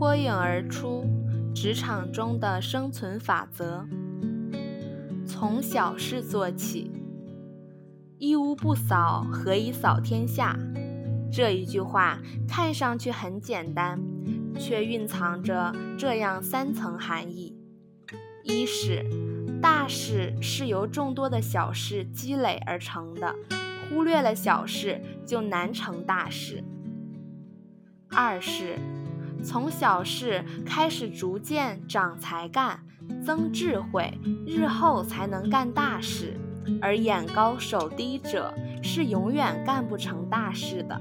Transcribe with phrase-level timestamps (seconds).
[0.00, 1.04] 脱颖而出，
[1.54, 3.86] 职场中的生存法则：
[5.26, 6.90] 从小事做起。
[8.16, 10.58] 一屋不扫，何以扫天下？
[11.30, 12.18] 这一句话
[12.48, 14.00] 看上去很简单，
[14.58, 17.54] 却蕴藏着这样三层含义：
[18.42, 19.04] 一是
[19.60, 23.34] 大事是由众多的小事积累而成的，
[23.90, 26.64] 忽略了小事就难成大事；
[28.08, 28.78] 二是
[29.42, 32.80] 从小事开始逐渐长才干、
[33.24, 34.12] 增智慧，
[34.46, 36.36] 日后才能干大事。
[36.80, 41.00] 而眼高手低者是永远干不成大事的。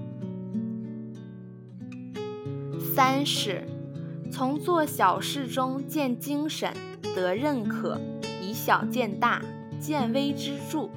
[2.95, 3.67] 三是，
[4.31, 6.73] 从做小事中见精神，
[7.13, 7.99] 得认可，
[8.41, 9.41] 以小见大，
[9.79, 10.89] 见微知著，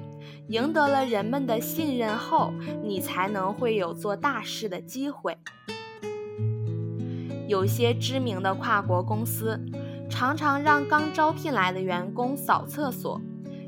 [0.48, 2.52] 赢得了人们的信任后，
[2.82, 5.36] 你才能会有做大事的机会。
[7.46, 9.60] 有些知名的跨国公司，
[10.08, 13.20] 常常让刚招聘来的员工扫厕所。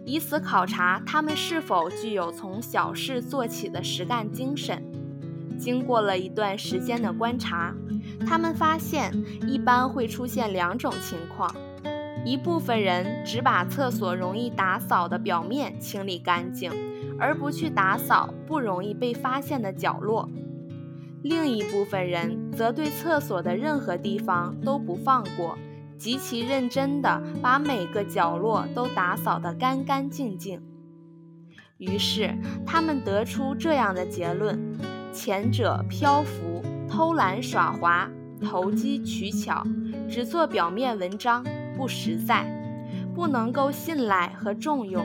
[0.06, 4.82] 以此考察他们是否具有从小事做起的实干精神。
[5.58, 7.74] 经过了一段时间的观察，
[8.26, 9.12] 他们发现
[9.48, 11.54] 一般会出现两种情况：
[12.24, 16.70] 一部分人只把厕所容易打扫的表面清理干净，
[17.18, 20.28] 而不去打扫不容易被发现的角落；
[21.25, 25.56] 另一部分人则对厕所的任何地方都不放过。
[25.97, 30.61] 极其认真地把每个角落都打扫得干干净净。
[31.78, 32.36] 于是，
[32.67, 34.61] 他们得出这样的结论：
[35.14, 38.11] 前者漂浮、偷懒耍滑、
[38.42, 39.64] 投机取巧，
[40.11, 41.42] 只做表面文章，
[41.75, 42.45] 不实在，
[43.14, 45.02] 不能够信赖和重用；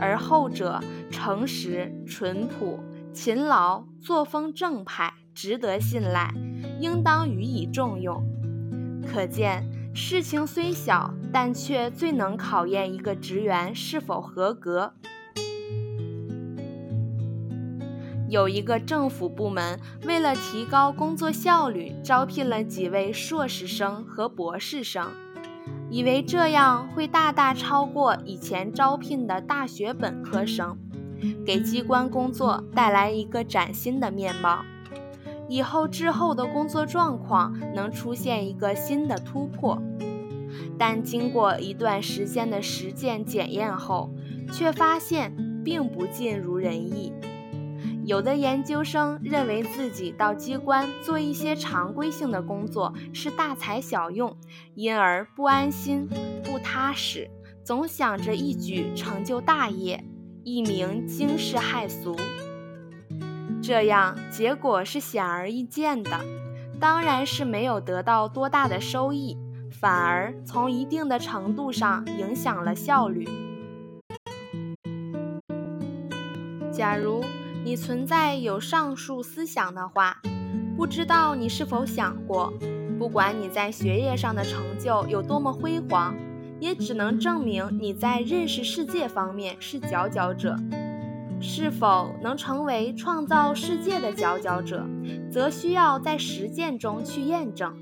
[0.00, 2.80] 而后者诚实、淳朴、
[3.14, 6.34] 勤劳、作风正派，值得信赖，
[6.80, 8.20] 应当予以重用。
[9.06, 14.94] 可见，事情虽小，但却最能考验一个职员是否合格。
[18.28, 25.12] 有一个政府部门为了提高工作效率，招聘了几位硕士生和博士生，
[25.88, 30.76] 以为这样会大大超过以前招聘的大学本科生，
[31.44, 34.64] 给机关工作带来一个崭新的面貌。
[35.48, 39.80] 以后之后的工作状况能出现一个新的突破，
[40.78, 44.10] 但经过一段时间的实践检验后，
[44.52, 47.12] 却发现并不尽如人意。
[48.06, 54.36] 有的研究生认为自己到机关做一些常规性的工作是大材小用，
[54.74, 56.06] 因而不安心、
[56.42, 57.30] 不踏实，
[57.62, 60.04] 总想着一举成就大业，
[60.44, 62.14] 一名惊世骇俗。
[63.62, 66.20] 这样结果是显而易见的，
[66.78, 69.38] 当然是没有得到多大的收益，
[69.72, 73.26] 反而从一定的程度上影响了效率。
[76.70, 77.24] 假如
[77.64, 80.20] 你存在有上述思想的话，
[80.76, 82.52] 不知道你是否想过，
[82.98, 86.14] 不管你在学业上的成就有多么辉煌，
[86.64, 90.56] 也只能证明你在认识世界方面是佼佼者。
[91.38, 94.86] 是否能成为创造世界的佼佼者，
[95.30, 97.76] 则需要在实践中去验证。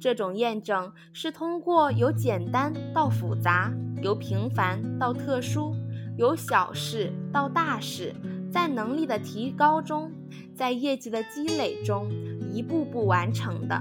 [0.00, 5.72] 这种验证是通过由简单到复杂，由平凡到特殊，
[6.16, 8.12] 由小事到大事，
[8.50, 10.10] 在能力的提高中，
[10.56, 12.10] 在业绩的积累中，
[12.52, 13.80] 一步步完成的。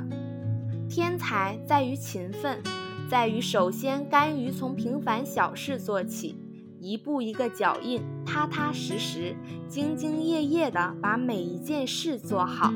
[0.88, 2.62] 天才在于勤奋，
[3.10, 6.36] 在于首先甘于从平凡小事做起。
[6.80, 9.36] 一步一个脚印，踏踏实实、
[9.68, 12.72] 兢兢业业地把每一件事做好。